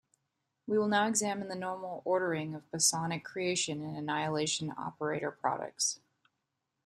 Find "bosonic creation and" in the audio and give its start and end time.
2.71-3.95